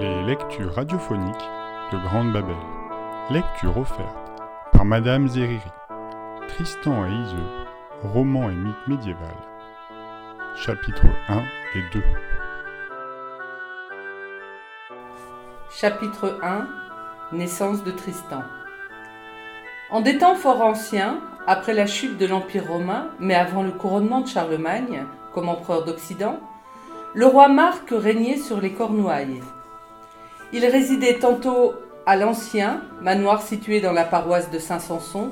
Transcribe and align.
Les 0.00 0.22
lectures 0.22 0.72
radiophoniques 0.74 1.50
de 1.92 1.98
Grande 1.98 2.32
Babel. 2.32 2.56
Lecture 3.28 3.76
offerte 3.76 4.16
par 4.72 4.86
Madame 4.86 5.28
Zeriri. 5.28 5.60
Tristan 6.48 7.04
et 7.04 7.10
Iseux, 7.10 7.66
roman 8.02 8.48
et 8.48 8.54
mythe 8.54 8.88
médiéval. 8.88 9.36
Chapitres 10.56 11.04
1 11.28 11.40
et 11.74 11.82
2. 11.92 12.02
Chapitre 15.70 16.38
1 16.42 17.36
Naissance 17.36 17.84
de 17.84 17.90
Tristan. 17.90 18.42
En 19.90 20.00
des 20.00 20.16
temps 20.16 20.34
fort 20.34 20.62
anciens, 20.62 21.20
après 21.46 21.74
la 21.74 21.86
chute 21.86 22.16
de 22.16 22.24
l'Empire 22.24 22.68
romain, 22.68 23.08
mais 23.18 23.34
avant 23.34 23.62
le 23.62 23.72
couronnement 23.72 24.22
de 24.22 24.28
Charlemagne 24.28 25.04
comme 25.34 25.50
empereur 25.50 25.84
d'Occident, 25.84 26.40
le 27.12 27.26
roi 27.26 27.48
Marc 27.48 27.90
régnait 27.90 28.38
sur 28.38 28.62
les 28.62 28.72
Cornouailles. 28.72 29.42
Il 30.52 30.66
résidait 30.66 31.18
tantôt 31.18 31.74
à 32.06 32.16
l'Ancien, 32.16 32.82
manoir 33.00 33.42
situé 33.42 33.80
dans 33.80 33.92
la 33.92 34.04
paroisse 34.04 34.50
de 34.50 34.58
Saint-Sanson, 34.58 35.30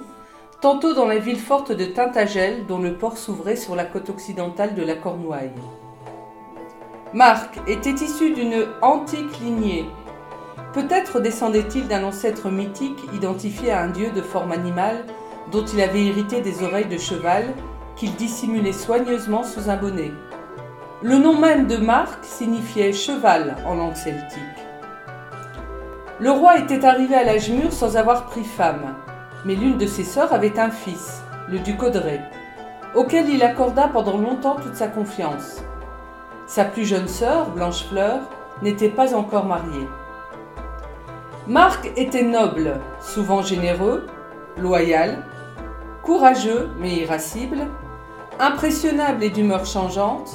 tantôt 0.61 0.95
dans 0.95 1.07
la 1.07 1.19
ville 1.19 1.41
forte 1.41 1.73
de 1.73 1.85
Tintagel, 1.85 2.67
dont 2.67 2.79
le 2.79 2.95
port 2.95 3.19
s'ouvrait 3.19 3.57
sur 3.57 3.75
la 3.75 3.85
côte 3.85 4.11
occidentale 4.11 4.75
de 4.75 4.83
la 4.83 4.95
Cornouaille. 4.95 5.51
Marc 7.15 7.59
était 7.67 7.91
issu 7.91 8.33
d'une 8.33 8.67
antique 8.83 9.41
lignée. 9.41 9.87
Peut-être 10.73 11.21
descendait-il 11.21 11.89
d'un 11.89 12.05
ancêtre 12.05 12.51
mythique 12.51 13.01
identifié 13.15 13.73
à 13.73 13.83
un 13.83 13.89
dieu 13.89 14.11
de 14.11 14.21
forme 14.21 14.53
animale 14.53 15.05
dont 15.51 15.65
il 15.65 15.81
avait 15.81 16.05
hérité 16.05 16.43
des 16.43 16.63
oreilles 16.63 16.89
de 16.89 16.99
cheval 16.99 17.55
qu'il 17.97 18.15
dissimulait 18.15 18.73
soigneusement 18.73 19.43
sous 19.43 19.71
un 19.71 19.77
bonnet. 19.77 20.13
Le 21.03 21.17
nom 21.17 21.37
même 21.39 21.67
de 21.67 21.77
Marc 21.77 22.25
signifiait 22.25 22.93
cheval 22.93 23.57
en 23.67 23.75
langue 23.75 23.97
celtique. 23.97 24.68
Le 26.21 26.33
roi 26.33 26.59
était 26.59 26.85
arrivé 26.85 27.15
à 27.15 27.23
l'âge 27.23 27.49
mûr 27.49 27.73
sans 27.73 27.97
avoir 27.97 28.27
pris 28.27 28.43
femme, 28.43 28.97
mais 29.45 29.55
l'une 29.55 29.79
de 29.79 29.87
ses 29.87 30.03
sœurs 30.03 30.33
avait 30.33 30.59
un 30.59 30.71
fils, 30.71 31.23
le 31.49 31.61
duc 31.61 31.81
Audrey, 31.81 32.21
auquel 32.97 33.29
il 33.29 33.41
accorda 33.45 33.87
pendant 33.87 34.17
longtemps 34.17 34.57
toute 34.57 34.75
sa 34.75 34.89
confiance. 34.89 35.63
Sa 36.49 36.65
plus 36.65 36.85
jeune 36.85 37.07
sœur, 37.07 37.51
Blanchefleur, 37.51 38.19
n'était 38.63 38.89
pas 38.89 39.15
encore 39.15 39.45
mariée. 39.45 39.87
Marc 41.47 41.89
était 41.97 42.25
noble, 42.25 42.81
souvent 43.01 43.43
généreux, 43.43 44.05
loyal, 44.57 45.23
courageux 46.03 46.69
mais 46.81 46.97
irascible, 46.97 47.59
impressionnable 48.41 49.23
et 49.23 49.31
d'humeur 49.31 49.65
changeante, 49.67 50.33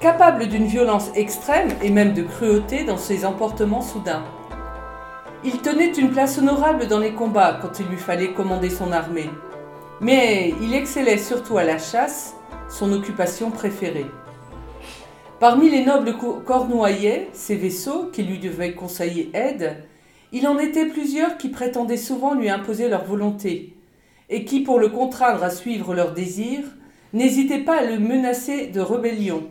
capable 0.00 0.46
d'une 0.48 0.64
violence 0.64 1.10
extrême 1.14 1.68
et 1.82 1.90
même 1.90 2.14
de 2.14 2.22
cruauté 2.22 2.84
dans 2.84 2.96
ses 2.96 3.26
emportements 3.26 3.82
soudains. 3.82 4.24
Il 5.44 5.58
tenait 5.58 5.90
une 5.90 6.12
place 6.12 6.38
honorable 6.38 6.86
dans 6.86 7.00
les 7.00 7.14
combats 7.14 7.58
quand 7.60 7.80
il 7.80 7.86
lui 7.86 7.96
fallait 7.96 8.32
commander 8.32 8.70
son 8.70 8.92
armée, 8.92 9.28
mais 10.00 10.54
il 10.62 10.72
excellait 10.72 11.18
surtout 11.18 11.58
à 11.58 11.64
la 11.64 11.78
chasse, 11.78 12.34
son 12.68 12.92
occupation 12.92 13.50
préférée. 13.50 14.06
Parmi 15.40 15.68
les 15.68 15.84
nobles 15.84 16.14
cornouaillais, 16.46 17.28
ses 17.32 17.56
vaisseaux, 17.56 18.04
qui 18.12 18.22
lui 18.22 18.38
devaient 18.38 18.74
conseiller 18.74 19.30
aide, 19.34 19.82
il 20.30 20.46
en 20.46 20.60
était 20.60 20.86
plusieurs 20.86 21.36
qui 21.38 21.48
prétendaient 21.48 21.96
souvent 21.96 22.34
lui 22.34 22.48
imposer 22.48 22.88
leur 22.88 23.04
volonté, 23.04 23.74
et 24.30 24.44
qui, 24.44 24.60
pour 24.60 24.78
le 24.78 24.90
contraindre 24.90 25.42
à 25.42 25.50
suivre 25.50 25.92
leurs 25.92 26.14
désirs, 26.14 26.66
n'hésitaient 27.12 27.64
pas 27.64 27.80
à 27.80 27.84
le 27.84 27.98
menacer 27.98 28.68
de 28.68 28.80
rébellion. 28.80 29.48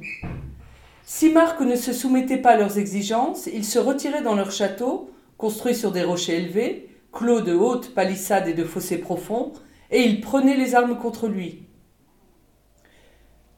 Si 1.03 1.31
Marc 1.31 1.59
ne 1.59 1.75
se 1.75 1.91
soumettait 1.91 2.37
pas 2.37 2.51
à 2.51 2.57
leurs 2.57 2.77
exigences, 2.77 3.49
il 3.53 3.65
se 3.65 3.77
retirait 3.77 4.23
dans 4.23 4.35
leur 4.35 4.51
château, 4.51 5.09
construit 5.41 5.73
sur 5.73 5.91
des 5.91 6.03
rochers 6.03 6.35
élevés, 6.35 6.87
clos 7.11 7.41
de 7.41 7.55
hautes 7.55 7.95
palissades 7.95 8.47
et 8.47 8.53
de 8.53 8.63
fossés 8.63 8.99
profonds, 8.99 9.53
et 9.89 10.03
il 10.03 10.21
prenait 10.21 10.55
les 10.55 10.75
armes 10.75 10.99
contre 10.99 11.27
lui. 11.27 11.63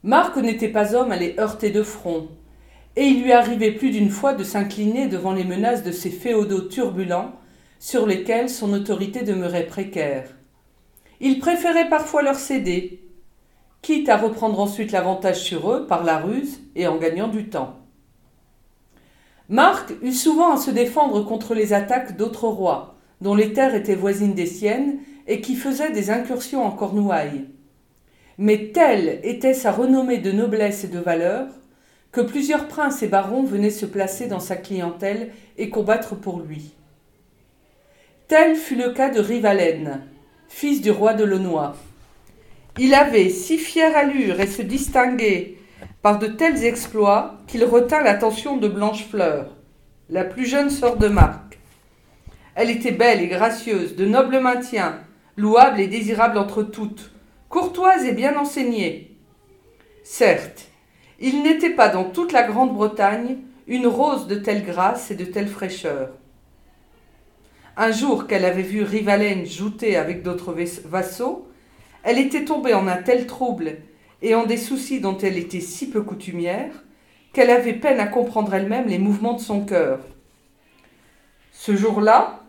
Marc 0.01 0.37
n'était 0.37 0.69
pas 0.69 0.95
homme 0.95 1.11
à 1.11 1.17
les 1.17 1.35
heurter 1.37 1.71
de 1.71 1.83
front, 1.83 2.29
et 2.95 3.03
il 3.03 3.21
lui 3.21 3.33
arrivait 3.33 3.73
plus 3.73 3.89
d'une 3.89 4.11
fois 4.11 4.33
de 4.33 4.45
s'incliner 4.45 5.07
devant 5.07 5.33
les 5.33 5.43
menaces 5.43 5.83
de 5.83 5.91
ces 5.91 6.09
féodaux 6.09 6.69
turbulents 6.69 7.33
sur 7.79 8.05
lesquels 8.05 8.49
son 8.49 8.71
autorité 8.71 9.23
demeurait 9.23 9.67
précaire. 9.67 10.29
Il 11.19 11.37
préférait 11.39 11.89
parfois 11.89 12.21
leur 12.21 12.35
céder, 12.35 13.03
quitte 13.81 14.07
à 14.07 14.15
reprendre 14.15 14.61
ensuite 14.61 14.93
l'avantage 14.93 15.41
sur 15.41 15.69
eux 15.69 15.85
par 15.85 16.05
la 16.05 16.19
ruse 16.19 16.61
et 16.77 16.87
en 16.87 16.95
gagnant 16.95 17.27
du 17.27 17.49
temps. 17.49 17.82
Marc 19.49 19.93
eut 20.01 20.13
souvent 20.13 20.53
à 20.53 20.57
se 20.57 20.71
défendre 20.71 21.25
contre 21.25 21.53
les 21.53 21.73
attaques 21.73 22.15
d'autres 22.15 22.47
rois, 22.47 22.95
dont 23.21 23.35
les 23.35 23.53
terres 23.53 23.75
étaient 23.75 23.95
voisines 23.95 24.33
des 24.33 24.45
siennes 24.45 24.99
et 25.27 25.41
qui 25.41 25.55
faisaient 25.55 25.91
des 25.91 26.09
incursions 26.09 26.65
en 26.65 26.71
Cornouailles. 26.71 27.45
Mais 28.37 28.71
telle 28.73 29.19
était 29.23 29.53
sa 29.53 29.71
renommée 29.71 30.17
de 30.17 30.31
noblesse 30.31 30.85
et 30.85 30.87
de 30.87 30.99
valeur 30.99 31.47
que 32.11 32.21
plusieurs 32.21 32.67
princes 32.67 33.03
et 33.03 33.07
barons 33.07 33.43
venaient 33.43 33.69
se 33.69 33.85
placer 33.85 34.27
dans 34.27 34.39
sa 34.39 34.55
clientèle 34.55 35.31
et 35.57 35.69
combattre 35.69 36.15
pour 36.15 36.39
lui. 36.39 36.73
Tel 38.27 38.55
fut 38.55 38.75
le 38.75 38.91
cas 38.91 39.09
de 39.09 39.19
Rivalen, 39.19 40.01
fils 40.47 40.81
du 40.81 40.91
roi 40.91 41.13
de 41.13 41.23
Launois. 41.23 41.75
Il 42.79 42.93
avait 42.93 43.29
si 43.29 43.57
fière 43.57 43.95
allure 43.95 44.39
et 44.39 44.47
se 44.47 44.61
distinguait 44.61 45.57
par 46.03 46.19
de 46.19 46.27
tels 46.27 46.65
exploits 46.65 47.37
qu'il 47.47 47.63
retint 47.63 48.03
l'attention 48.03 48.57
de 48.57 48.67
Blanchefleur, 48.67 49.55
la 50.09 50.25
plus 50.25 50.45
jeune 50.45 50.69
sœur 50.69 50.97
de 50.97 51.07
Marc. 51.07 51.57
Elle 52.55 52.69
était 52.69 52.91
belle 52.91 53.21
et 53.21 53.27
gracieuse, 53.27 53.95
de 53.95 54.05
noble 54.05 54.41
maintien, 54.41 54.99
louable 55.37 55.79
et 55.79 55.87
désirable 55.87 56.37
entre 56.37 56.61
toutes, 56.61 57.11
courtoise 57.47 58.03
et 58.03 58.11
bien 58.11 58.37
enseignée. 58.37 59.15
Certes, 60.03 60.67
il 61.21 61.41
n'était 61.41 61.69
pas 61.69 61.87
dans 61.87 62.03
toute 62.03 62.33
la 62.33 62.43
Grande-Bretagne 62.43 63.37
une 63.67 63.87
rose 63.87 64.27
de 64.27 64.35
telle 64.35 64.65
grâce 64.65 65.09
et 65.09 65.15
de 65.15 65.23
telle 65.23 65.47
fraîcheur. 65.47 66.09
Un 67.77 67.93
jour 67.93 68.27
qu'elle 68.27 68.43
avait 68.43 68.61
vu 68.61 68.83
Rivalène 68.83 69.45
jouter 69.45 69.95
avec 69.95 70.21
d'autres 70.21 70.53
vassaux, 70.83 71.47
elle 72.03 72.19
était 72.19 72.43
tombée 72.43 72.73
en 72.73 72.89
un 72.89 72.97
tel 72.97 73.25
trouble 73.25 73.77
et 74.23 74.33
des 74.47 74.57
soucis 74.57 75.01
dont 75.01 75.17
elle 75.17 75.37
était 75.37 75.59
si 75.59 75.89
peu 75.89 76.01
coutumière, 76.01 76.71
qu'elle 77.33 77.49
avait 77.49 77.73
peine 77.73 77.99
à 77.99 78.07
comprendre 78.07 78.53
elle-même 78.53 78.87
les 78.87 78.97
mouvements 78.97 79.33
de 79.33 79.41
son 79.41 79.65
cœur. 79.65 79.99
Ce 81.51 81.75
jour-là, 81.75 82.39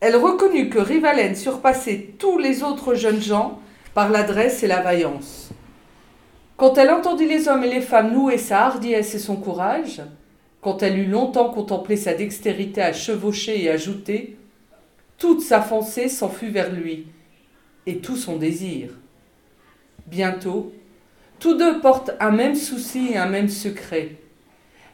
elle 0.00 0.16
reconnut 0.16 0.68
que 0.68 0.78
Rivalène 0.78 1.34
surpassait 1.34 2.10
tous 2.18 2.38
les 2.38 2.62
autres 2.62 2.94
jeunes 2.94 3.22
gens 3.22 3.58
par 3.94 4.10
l'adresse 4.10 4.62
et 4.62 4.66
la 4.66 4.82
vaillance. 4.82 5.50
Quand 6.56 6.76
elle 6.76 6.90
entendit 6.90 7.26
les 7.26 7.48
hommes 7.48 7.64
et 7.64 7.70
les 7.70 7.80
femmes 7.80 8.12
louer 8.12 8.38
sa 8.38 8.66
hardiesse 8.66 9.14
et 9.14 9.18
son 9.18 9.36
courage, 9.36 10.02
quand 10.60 10.82
elle 10.82 10.98
eut 10.98 11.06
longtemps 11.06 11.50
contemplé 11.50 11.96
sa 11.96 12.14
dextérité 12.14 12.82
à 12.82 12.92
chevaucher 12.92 13.64
et 13.64 13.70
à 13.70 13.76
jouter, 13.76 14.36
toute 15.16 15.40
sa 15.40 15.60
pensée 15.60 16.08
s'enfuit 16.08 16.50
vers 16.50 16.72
lui, 16.72 17.06
et 17.86 17.98
tout 17.98 18.16
son 18.16 18.36
désir. 18.36 18.90
Bientôt, 20.06 20.72
tous 21.38 21.54
deux 21.54 21.80
portent 21.80 22.12
un 22.20 22.30
même 22.30 22.54
souci 22.54 23.10
et 23.12 23.16
un 23.16 23.26
même 23.26 23.48
secret. 23.48 24.16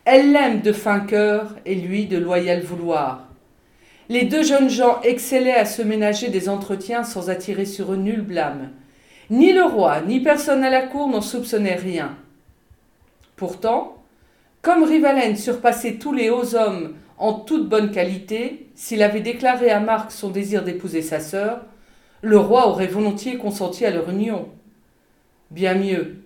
Elle 0.04 0.32
l'aime 0.32 0.60
de 0.62 0.72
fin 0.72 1.00
cœur 1.00 1.56
et 1.66 1.74
lui 1.74 2.06
de 2.06 2.18
loyal 2.18 2.62
vouloir. 2.62 3.28
Les 4.08 4.24
deux 4.24 4.42
jeunes 4.42 4.70
gens 4.70 5.00
excellaient 5.02 5.54
à 5.54 5.64
se 5.64 5.82
ménager 5.82 6.30
des 6.30 6.48
entretiens 6.48 7.04
sans 7.04 7.30
attirer 7.30 7.64
sur 7.64 7.92
eux 7.92 7.96
nul 7.96 8.22
blâme. 8.22 8.70
Ni 9.30 9.52
le 9.52 9.62
roi, 9.62 10.00
ni 10.00 10.18
personne 10.18 10.64
à 10.64 10.70
la 10.70 10.82
cour 10.82 11.06
n'en 11.08 11.20
soupçonnait 11.20 11.76
rien. 11.76 12.16
Pourtant, 13.36 14.02
comme 14.62 14.82
Rivalène 14.82 15.36
surpassait 15.36 15.94
tous 15.94 16.12
les 16.12 16.28
hauts 16.28 16.56
hommes 16.56 16.96
en 17.16 17.34
toute 17.34 17.68
bonne 17.68 17.92
qualité, 17.92 18.66
s'il 18.74 19.02
avait 19.02 19.20
déclaré 19.20 19.70
à 19.70 19.78
Marc 19.78 20.10
son 20.10 20.30
désir 20.30 20.64
d'épouser 20.64 21.02
sa 21.02 21.20
sœur, 21.20 21.60
le 22.22 22.38
roi 22.38 22.66
aurait 22.66 22.86
volontiers 22.86 23.36
consenti 23.36 23.86
à 23.86 23.90
leur 23.90 24.10
union. 24.10 24.48
Bien 25.50 25.74
mieux. 25.74 26.19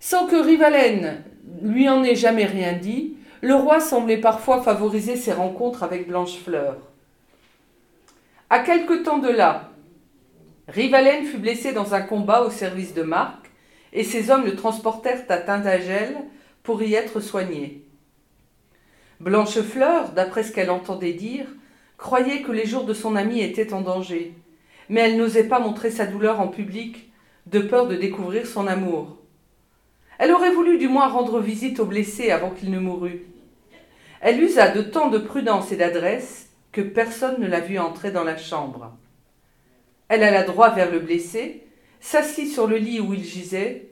Sans 0.00 0.26
que 0.26 0.36
Rivalène 0.36 1.24
lui 1.62 1.88
en 1.88 2.04
ait 2.04 2.14
jamais 2.14 2.44
rien 2.44 2.72
dit, 2.72 3.16
le 3.40 3.54
roi 3.54 3.80
semblait 3.80 4.18
parfois 4.18 4.62
favoriser 4.62 5.16
ses 5.16 5.32
rencontres 5.32 5.82
avec 5.82 6.08
Blanchefleur. 6.08 6.76
À 8.50 8.60
quelque 8.60 9.02
temps 9.02 9.18
de 9.18 9.28
là, 9.28 9.70
Rivalène 10.68 11.24
fut 11.24 11.38
blessé 11.38 11.72
dans 11.72 11.94
un 11.94 12.00
combat 12.00 12.42
au 12.42 12.50
service 12.50 12.94
de 12.94 13.02
Marc, 13.02 13.50
et 13.92 14.04
ses 14.04 14.30
hommes 14.30 14.44
le 14.44 14.54
transportèrent 14.54 15.24
à 15.28 15.38
Tintagel 15.38 16.16
pour 16.62 16.82
y 16.82 16.94
être 16.94 17.20
soigné. 17.20 17.84
Blanchefleur, 19.20 20.10
d'après 20.12 20.42
ce 20.42 20.52
qu'elle 20.52 20.70
entendait 20.70 21.14
dire, 21.14 21.46
croyait 21.96 22.42
que 22.42 22.52
les 22.52 22.66
jours 22.66 22.84
de 22.84 22.94
son 22.94 23.16
ami 23.16 23.40
étaient 23.40 23.72
en 23.72 23.80
danger, 23.80 24.34
mais 24.88 25.00
elle 25.00 25.16
n'osait 25.16 25.48
pas 25.48 25.58
montrer 25.58 25.90
sa 25.90 26.06
douleur 26.06 26.40
en 26.40 26.48
public, 26.48 27.10
de 27.46 27.60
peur 27.60 27.88
de 27.88 27.96
découvrir 27.96 28.46
son 28.46 28.66
amour. 28.66 29.17
Elle 30.18 30.32
aurait 30.32 30.52
voulu 30.52 30.78
du 30.78 30.88
moins 30.88 31.08
rendre 31.08 31.40
visite 31.40 31.80
au 31.80 31.86
blessé 31.86 32.30
avant 32.30 32.50
qu'il 32.50 32.70
ne 32.70 32.80
mourût. 32.80 33.24
Elle 34.20 34.42
usa 34.42 34.68
de 34.68 34.82
tant 34.82 35.08
de 35.08 35.18
prudence 35.18 35.70
et 35.70 35.76
d'adresse 35.76 36.50
que 36.72 36.80
personne 36.80 37.40
ne 37.40 37.46
la 37.46 37.60
vit 37.60 37.78
entrer 37.78 38.10
dans 38.10 38.24
la 38.24 38.36
chambre. 38.36 38.92
Elle 40.08 40.24
alla 40.24 40.42
droit 40.42 40.70
vers 40.70 40.90
le 40.90 40.98
blessé, 40.98 41.64
s'assit 42.00 42.50
sur 42.50 42.66
le 42.66 42.76
lit 42.76 43.00
où 43.00 43.14
il 43.14 43.22
gisait, 43.22 43.90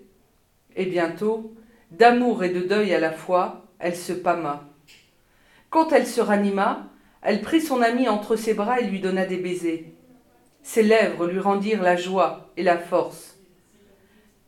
et 0.74 0.86
bientôt, 0.86 1.54
d'amour 1.92 2.42
et 2.42 2.50
de 2.50 2.60
deuil 2.60 2.92
à 2.92 3.00
la 3.00 3.12
fois, 3.12 3.66
elle 3.78 3.96
se 3.96 4.12
pâma. 4.12 4.64
Quand 5.70 5.92
elle 5.92 6.06
se 6.06 6.20
ranima, 6.20 6.88
elle 7.22 7.40
prit 7.40 7.60
son 7.60 7.82
ami 7.82 8.08
entre 8.08 8.36
ses 8.36 8.54
bras 8.54 8.80
et 8.80 8.86
lui 8.86 9.00
donna 9.00 9.26
des 9.26 9.36
baisers. 9.36 9.92
Ses 10.62 10.82
lèvres 10.82 11.26
lui 11.26 11.38
rendirent 11.38 11.82
la 11.82 11.96
joie 11.96 12.50
et 12.56 12.62
la 12.62 12.78
force. 12.78 13.35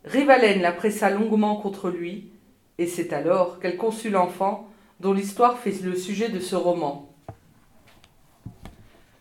Rivalène 0.05 0.61
la 0.61 0.71
pressa 0.71 1.09
longuement 1.09 1.57
contre 1.57 1.89
lui, 1.89 2.31
et 2.77 2.87
c'est 2.87 3.11
alors 3.11 3.59
qu'elle 3.59 3.75
conçut 3.75 4.09
l'enfant 4.09 4.69
dont 4.99 5.13
l'histoire 5.13 5.59
fait 5.59 5.81
le 5.83 5.95
sujet 5.95 6.29
de 6.29 6.39
ce 6.39 6.55
roman. 6.55 7.13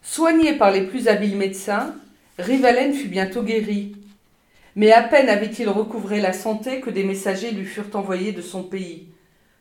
Soigné 0.02 0.54
par 0.54 0.70
les 0.70 0.86
plus 0.86 1.08
habiles 1.08 1.36
médecins, 1.36 1.94
Rivalène 2.38 2.94
fut 2.94 3.08
bientôt 3.08 3.42
guéri. 3.42 3.96
Mais 4.76 4.92
à 4.92 5.02
peine 5.02 5.28
avait-il 5.28 5.68
recouvré 5.68 6.20
la 6.20 6.32
santé 6.32 6.80
que 6.80 6.90
des 6.90 7.02
messagers 7.02 7.50
lui 7.50 7.64
furent 7.64 7.94
envoyés 7.94 8.32
de 8.32 8.42
son 8.42 8.62
pays. 8.62 9.08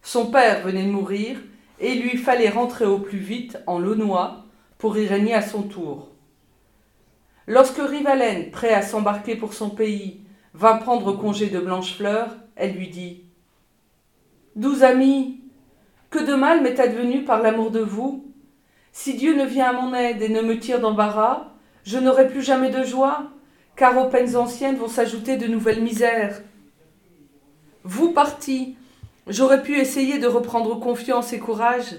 Son 0.04 0.28
père 0.28 0.62
venait 0.62 0.86
de 0.86 0.92
mourir, 0.92 1.38
et 1.80 1.94
il 1.94 2.04
lui 2.04 2.18
fallait 2.18 2.50
rentrer 2.50 2.86
au 2.86 3.00
plus 3.00 3.18
vite 3.18 3.58
en 3.66 3.80
Launois 3.80 4.46
pour 4.78 4.98
y 4.98 5.08
régner 5.08 5.34
à 5.34 5.42
son 5.42 5.64
tour. 5.64 6.10
Lorsque 7.48 7.82
Rivalène, 7.82 8.52
prêt 8.52 8.74
à 8.74 8.84
s'embarquer 8.84 9.36
pour 9.36 9.54
son 9.54 9.72
pays, 9.72 10.22
vint 10.58 10.78
prendre 10.78 11.14
congé 11.14 11.48
de 11.48 11.60
Blanchefleur, 11.60 12.36
elle 12.56 12.74
lui 12.74 12.88
dit 12.88 13.24
Doux 14.56 14.84
ami, 14.84 15.42
que 16.10 16.20
de 16.20 16.34
mal 16.34 16.64
m'est 16.64 16.80
advenu 16.80 17.24
par 17.24 17.44
l'amour 17.44 17.70
de 17.70 17.80
vous 17.80 18.26
Si 18.92 19.14
Dieu 19.14 19.36
ne 19.36 19.46
vient 19.46 19.70
à 19.70 19.74
mon 19.74 19.94
aide 19.94 20.22
et 20.22 20.30
ne 20.30 20.42
me 20.42 20.60
tire 20.60 20.80
d'embarras, 20.80 21.54
je 21.84 22.00
n'aurai 22.00 22.28
plus 22.28 22.42
jamais 22.42 22.72
de 22.72 22.84
joie, 22.84 23.30
car 23.76 23.98
aux 23.98 24.10
peines 24.10 24.36
anciennes 24.36 24.78
vont 24.78 24.88
s'ajouter 24.88 25.38
de 25.38 25.46
nouvelles 25.46 25.84
misères. 25.84 26.42
Vous 27.84 28.12
partis, 28.12 28.76
J'aurais 29.30 29.62
pu 29.62 29.78
essayer 29.78 30.20
de 30.20 30.28
reprendre 30.28 30.80
confiance 30.80 31.34
et 31.34 31.40
courage, 31.40 31.96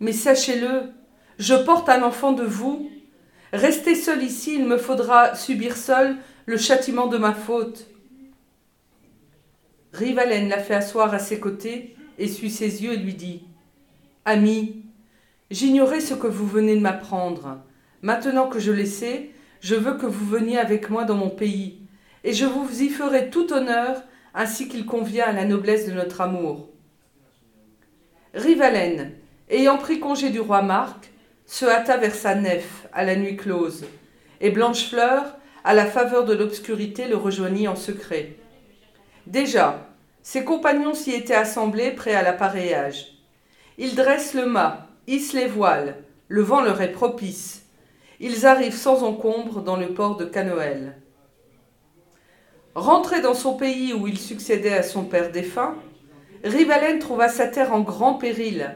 mais 0.00 0.12
sachez-le, 0.12 0.90
je 1.38 1.54
porte 1.54 1.88
un 1.88 2.02
enfant 2.02 2.32
de 2.32 2.42
vous. 2.42 2.90
Restez 3.52 3.94
seul 3.94 4.24
ici, 4.24 4.56
il 4.56 4.66
me 4.66 4.76
faudra 4.76 5.36
subir 5.36 5.76
seul 5.76 6.16
le 6.48 6.56
châtiment 6.56 7.08
de 7.08 7.18
ma 7.18 7.34
faute. 7.34 7.88
Rivalène 9.92 10.48
la 10.48 10.56
fait 10.56 10.76
asseoir 10.76 11.12
à 11.12 11.18
ses 11.18 11.38
côtés, 11.38 11.94
essuie 12.18 12.50
ses 12.50 12.82
yeux 12.82 12.94
et 12.94 12.96
lui 12.96 13.12
dit 13.12 13.42
Ami, 14.24 14.82
j'ignorais 15.50 16.00
ce 16.00 16.14
que 16.14 16.26
vous 16.26 16.46
venez 16.46 16.74
de 16.74 16.80
m'apprendre. 16.80 17.58
Maintenant 18.00 18.48
que 18.48 18.60
je 18.60 18.72
le 18.72 18.86
sais, 18.86 19.28
je 19.60 19.74
veux 19.74 19.98
que 19.98 20.06
vous 20.06 20.24
veniez 20.24 20.56
avec 20.56 20.88
moi 20.88 21.04
dans 21.04 21.16
mon 21.16 21.28
pays, 21.28 21.80
et 22.24 22.32
je 22.32 22.46
vous 22.46 22.82
y 22.82 22.88
ferai 22.88 23.28
tout 23.28 23.52
honneur 23.52 24.02
ainsi 24.32 24.68
qu'il 24.68 24.86
convient 24.86 25.26
à 25.26 25.32
la 25.32 25.44
noblesse 25.44 25.86
de 25.86 25.92
notre 25.92 26.22
amour. 26.22 26.70
Rivalène, 28.32 29.12
ayant 29.50 29.76
pris 29.76 30.00
congé 30.00 30.30
du 30.30 30.40
roi 30.40 30.62
Marc, 30.62 31.10
se 31.44 31.66
hâta 31.66 31.98
vers 31.98 32.14
sa 32.14 32.34
nef 32.34 32.88
à 32.94 33.04
la 33.04 33.16
nuit 33.16 33.36
close, 33.36 33.84
et 34.40 34.48
Blanchefleur, 34.48 35.34
à 35.68 35.74
la 35.74 35.84
faveur 35.84 36.24
de 36.24 36.32
l'obscurité, 36.32 37.08
le 37.08 37.16
rejoignit 37.18 37.68
en 37.68 37.76
secret. 37.76 38.36
Déjà, 39.26 39.86
ses 40.22 40.42
compagnons 40.42 40.94
s'y 40.94 41.12
étaient 41.12 41.34
assemblés 41.34 41.90
prêts 41.90 42.14
à 42.14 42.22
l'appareillage. 42.22 43.18
Ils 43.76 43.94
dressent 43.94 44.32
le 44.32 44.46
mât, 44.46 44.86
hissent 45.06 45.34
les 45.34 45.46
voiles, 45.46 45.96
le 46.28 46.40
vent 46.40 46.62
leur 46.62 46.80
est 46.80 46.92
propice. 46.92 47.66
Ils 48.18 48.46
arrivent 48.46 48.78
sans 48.78 49.02
encombre 49.02 49.60
dans 49.60 49.76
le 49.76 49.88
port 49.88 50.16
de 50.16 50.24
Canoël. 50.24 50.96
Rentré 52.74 53.20
dans 53.20 53.34
son 53.34 53.52
pays 53.52 53.92
où 53.92 54.06
il 54.06 54.16
succédait 54.16 54.72
à 54.72 54.82
son 54.82 55.04
père 55.04 55.30
défunt, 55.30 55.74
Rivalène 56.44 56.98
trouva 56.98 57.28
sa 57.28 57.46
terre 57.46 57.74
en 57.74 57.80
grand 57.80 58.14
péril, 58.14 58.74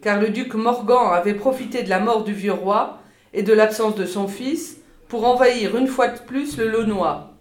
car 0.00 0.18
le 0.18 0.30
duc 0.30 0.54
Morgan 0.54 1.12
avait 1.12 1.34
profité 1.34 1.82
de 1.82 1.90
la 1.90 2.00
mort 2.00 2.24
du 2.24 2.32
vieux 2.32 2.54
roi 2.54 2.98
et 3.34 3.42
de 3.42 3.52
l'absence 3.52 3.94
de 3.94 4.06
son 4.06 4.26
fils 4.26 4.80
pour 5.10 5.26
envahir 5.26 5.76
une 5.76 5.88
fois 5.88 6.06
de 6.06 6.20
plus 6.20 6.56
le 6.56 6.70
Launois. 6.70 7.32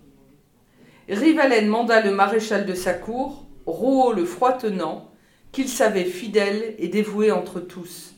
Rivalène 1.07 1.67
manda 1.67 2.01
le 2.01 2.11
maréchal 2.11 2.65
de 2.65 2.73
sa 2.73 2.93
cour, 2.93 3.45
Rouault 3.67 4.11
le 4.11 4.25
froid-tenant, 4.25 5.11
qu'il 5.51 5.69
savait 5.69 6.05
fidèle 6.05 6.73
et 6.79 6.87
dévoué 6.87 7.31
entre 7.31 7.59
tous. 7.59 8.15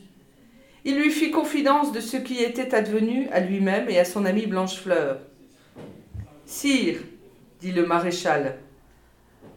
Il 0.86 0.96
lui 0.96 1.10
fit 1.10 1.30
confidence 1.30 1.92
de 1.92 2.00
ce 2.00 2.16
qui 2.16 2.42
était 2.42 2.74
advenu 2.74 3.28
à 3.30 3.40
lui-même 3.40 3.90
et 3.90 3.98
à 3.98 4.06
son 4.06 4.24
ami 4.24 4.46
Blanchefleur. 4.46 5.18
Sire, 6.46 6.98
dit 7.60 7.72
le 7.72 7.84
maréchal. 7.84 8.58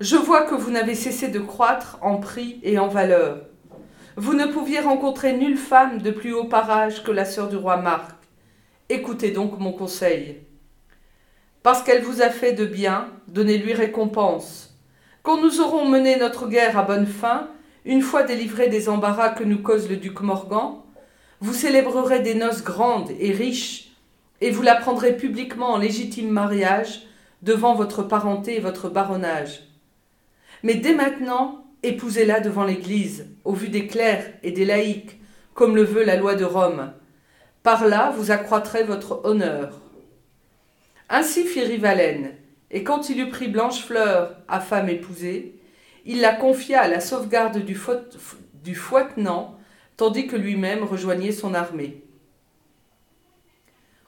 Je 0.02 0.18
vois 0.18 0.44
que 0.44 0.56
vous 0.56 0.72
n'avez 0.72 0.96
cessé 0.96 1.30
de 1.30 1.40
croître 1.40 1.98
en 2.02 2.18
prix 2.18 2.60
et 2.64 2.78
en 2.80 2.90
valeur. 2.90 3.46
Vous 4.18 4.34
ne 4.34 4.46
pouviez 4.46 4.82
rencontrer 4.82 5.34
nulle 5.38 5.58
femme 5.58 6.02
de 6.02 6.12
plus 6.12 6.34
haut 6.34 6.50
parage 6.50 7.02
que 7.04 7.12
la 7.12 7.24
sœur 7.24 7.48
du 7.48 7.56
roi 7.56 7.78
Marc. 7.78 8.15
Écoutez 8.88 9.32
donc 9.32 9.58
mon 9.58 9.72
conseil. 9.72 10.42
Parce 11.64 11.82
qu'elle 11.82 12.04
vous 12.04 12.22
a 12.22 12.30
fait 12.30 12.54
de 12.54 12.66
bien, 12.66 13.08
donnez-lui 13.28 13.74
récompense. 13.74 14.78
Quand 15.24 15.42
nous 15.42 15.60
aurons 15.60 15.90
mené 15.90 16.18
notre 16.18 16.48
guerre 16.48 16.78
à 16.78 16.84
bonne 16.84 17.08
fin, 17.08 17.50
une 17.84 18.04
fois 18.04 18.22
délivrés 18.22 18.68
des 18.68 18.88
embarras 18.88 19.30
que 19.30 19.44
nous 19.44 19.58
cause 19.58 19.90
le 19.90 19.98
duc 19.98 20.22
Morgan, 20.22 20.76
vous 21.40 21.56
célébrerez 21.56 22.20
des 22.20 22.36
noces 22.36 22.64
grandes 22.64 23.10
et 23.20 23.32
riches, 23.32 23.90
et 24.40 24.52
vous 24.52 24.62
la 24.62 24.76
prendrez 24.76 25.18
publiquement 25.18 25.72
en 25.72 25.80
légitime 25.80 26.30
mariage 26.30 27.08
devant 27.42 27.74
votre 27.74 28.04
parenté 28.04 28.58
et 28.58 28.62
votre 28.62 28.90
baronnage. 28.90 29.64
Mais 30.62 30.76
dès 30.76 30.94
maintenant, 30.94 31.66
épousez-la 31.82 32.40
devant 32.40 32.66
l'Église, 32.66 33.30
au 33.46 33.54
vu 33.54 33.70
des 33.70 33.88
clercs 33.88 34.32
et 34.44 34.52
des 34.52 34.66
laïcs, 34.66 35.20
comme 35.56 35.76
le 35.76 35.84
veut 35.84 36.04
la 36.04 36.18
loi 36.18 36.36
de 36.36 36.46
Rome. 36.46 36.92
Par 37.66 37.88
là, 37.88 38.12
vous 38.16 38.30
accroîtrez 38.30 38.84
votre 38.84 39.26
honneur. 39.26 39.82
Ainsi 41.10 41.46
fit 41.46 41.64
Rivalène, 41.64 42.36
et 42.70 42.84
quand 42.84 43.10
il 43.10 43.20
eut 43.20 43.30
pris 43.30 43.48
Blanchefleur 43.48 44.36
à 44.48 44.60
femme 44.60 44.88
épousée, 44.88 45.56
il 46.06 46.22
la 46.22 46.36
confia 46.36 46.82
à 46.82 46.88
la 46.88 47.00
sauvegarde 47.00 47.58
du, 47.66 48.76
Foitenant, 48.76 49.58
tandis 49.98 50.28
que 50.28 50.36
lui-même 50.36 50.84
rejoignait 50.84 51.32
son 51.32 51.56
armée. 51.56 52.04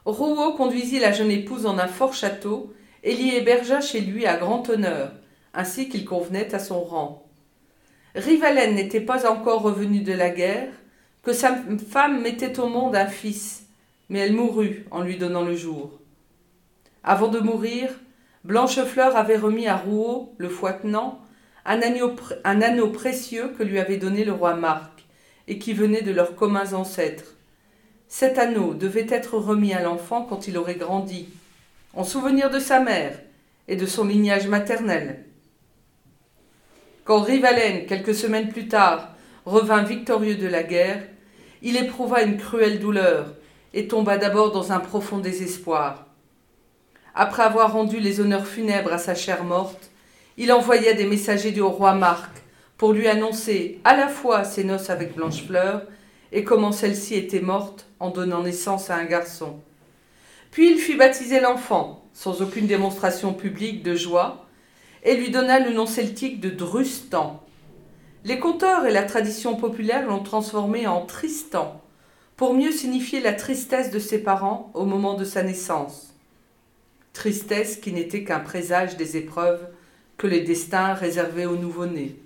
Rouault 0.04 0.52
conduisit 0.52 1.00
la 1.00 1.10
jeune 1.10 1.32
épouse 1.32 1.66
en 1.66 1.80
un 1.80 1.88
fort 1.88 2.14
château 2.14 2.72
et 3.02 3.16
l'y 3.16 3.34
hébergea 3.34 3.80
chez 3.80 4.02
lui 4.02 4.24
à 4.24 4.36
grand 4.36 4.68
honneur, 4.68 5.10
ainsi 5.52 5.88
qu'il 5.88 6.04
convenait 6.04 6.54
à 6.54 6.60
son 6.60 6.84
rang. 6.84 7.26
Rivalène 8.14 8.76
n'était 8.76 9.00
pas 9.00 9.28
encore 9.28 9.62
revenue 9.62 10.02
de 10.02 10.12
la 10.12 10.30
guerre, 10.30 10.68
sa 11.32 11.56
femme 11.90 12.20
mettait 12.20 12.58
au 12.58 12.68
monde 12.68 12.96
un 12.96 13.06
fils, 13.06 13.66
mais 14.08 14.20
elle 14.20 14.32
mourut 14.32 14.86
en 14.90 15.02
lui 15.02 15.16
donnant 15.16 15.44
le 15.44 15.56
jour. 15.56 15.98
Avant 17.04 17.28
de 17.28 17.38
mourir, 17.38 17.90
Blanchefleur 18.44 19.16
avait 19.16 19.36
remis 19.36 19.66
à 19.66 19.76
Rouault, 19.76 20.34
le 20.38 20.48
foitenant, 20.48 21.20
un 21.64 21.82
anneau, 21.82 22.14
un 22.44 22.62
anneau 22.62 22.88
précieux 22.88 23.52
que 23.58 23.62
lui 23.62 23.78
avait 23.78 23.96
donné 23.96 24.24
le 24.24 24.32
roi 24.32 24.54
Marc, 24.54 25.04
et 25.48 25.58
qui 25.58 25.72
venait 25.72 26.02
de 26.02 26.12
leurs 26.12 26.36
communs 26.36 26.72
ancêtres. 26.72 27.34
Cet 28.08 28.38
anneau 28.38 28.74
devait 28.74 29.06
être 29.08 29.36
remis 29.36 29.74
à 29.74 29.82
l'enfant 29.82 30.22
quand 30.22 30.48
il 30.48 30.56
aurait 30.56 30.76
grandi, 30.76 31.28
en 31.94 32.04
souvenir 32.04 32.50
de 32.50 32.58
sa 32.58 32.80
mère 32.80 33.18
et 33.66 33.76
de 33.76 33.86
son 33.86 34.04
lignage 34.04 34.48
maternel. 34.48 35.24
Quand 37.04 37.20
Rivalène, 37.20 37.86
quelques 37.86 38.14
semaines 38.14 38.48
plus 38.48 38.68
tard, 38.68 39.14
revint 39.44 39.82
victorieux 39.82 40.36
de 40.36 40.46
la 40.46 40.62
guerre, 40.62 41.02
il 41.62 41.76
éprouva 41.76 42.22
une 42.22 42.36
cruelle 42.36 42.80
douleur 42.80 43.34
et 43.74 43.88
tomba 43.88 44.16
d'abord 44.16 44.52
dans 44.52 44.72
un 44.72 44.80
profond 44.80 45.18
désespoir. 45.18 46.06
Après 47.14 47.42
avoir 47.42 47.72
rendu 47.72 47.98
les 47.98 48.20
honneurs 48.20 48.46
funèbres 48.46 48.92
à 48.92 48.98
sa 48.98 49.14
chère 49.14 49.44
morte, 49.44 49.90
il 50.36 50.52
envoya 50.52 50.92
des 50.92 51.06
messagers 51.06 51.50
du 51.50 51.62
roi 51.62 51.94
Marc 51.94 52.30
pour 52.76 52.92
lui 52.92 53.08
annoncer 53.08 53.80
à 53.84 53.96
la 53.96 54.08
fois 54.08 54.44
ses 54.44 54.62
noces 54.62 54.88
avec 54.88 55.16
Blanchefleur 55.16 55.82
et 56.30 56.44
comment 56.44 56.72
celle-ci 56.72 57.16
était 57.16 57.40
morte 57.40 57.86
en 57.98 58.10
donnant 58.10 58.42
naissance 58.42 58.90
à 58.90 58.96
un 58.96 59.04
garçon. 59.04 59.60
Puis 60.50 60.70
il 60.70 60.78
fit 60.78 60.94
baptiser 60.94 61.40
l'enfant, 61.40 62.04
sans 62.12 62.40
aucune 62.40 62.66
démonstration 62.66 63.34
publique 63.34 63.82
de 63.82 63.94
joie, 63.94 64.46
et 65.02 65.16
lui 65.16 65.30
donna 65.30 65.58
le 65.58 65.72
nom 65.72 65.86
celtique 65.86 66.40
de 66.40 66.50
Drustan. 66.50 67.42
Les 68.28 68.38
conteurs 68.38 68.84
et 68.84 68.92
la 68.92 69.04
tradition 69.04 69.56
populaire 69.56 70.06
l'ont 70.06 70.22
transformé 70.22 70.86
en 70.86 71.06
Tristan, 71.06 71.80
pour 72.36 72.52
mieux 72.52 72.72
signifier 72.72 73.20
la 73.20 73.32
tristesse 73.32 73.90
de 73.90 73.98
ses 73.98 74.22
parents 74.22 74.70
au 74.74 74.84
moment 74.84 75.14
de 75.14 75.24
sa 75.24 75.42
naissance. 75.42 76.12
Tristesse 77.14 77.76
qui 77.76 77.90
n'était 77.90 78.24
qu'un 78.24 78.40
présage 78.40 78.98
des 78.98 79.16
épreuves 79.16 79.66
que 80.18 80.26
les 80.26 80.42
destins 80.42 80.92
réservaient 80.92 81.46
aux 81.46 81.56
nouveau-nés. 81.56 82.16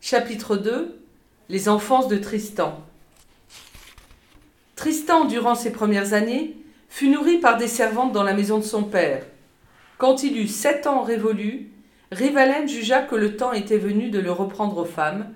Chapitre 0.00 0.56
2 0.56 1.00
Les 1.48 1.68
enfances 1.68 2.08
de 2.08 2.16
Tristan. 2.16 2.76
Tristan, 4.74 5.26
durant 5.26 5.54
ses 5.54 5.70
premières 5.70 6.12
années, 6.12 6.56
fut 6.88 7.08
nourri 7.08 7.38
par 7.38 7.56
des 7.56 7.68
servantes 7.68 8.10
dans 8.10 8.24
la 8.24 8.34
maison 8.34 8.58
de 8.58 8.64
son 8.64 8.82
père. 8.82 9.24
Quand 9.96 10.24
il 10.24 10.36
eut 10.38 10.48
sept 10.48 10.88
ans 10.88 11.02
révolus, 11.02 11.69
Rivalène 12.12 12.68
jugea 12.68 13.02
que 13.02 13.14
le 13.14 13.36
temps 13.36 13.52
était 13.52 13.78
venu 13.78 14.10
de 14.10 14.18
le 14.18 14.32
reprendre 14.32 14.78
aux 14.78 14.84
femmes, 14.84 15.32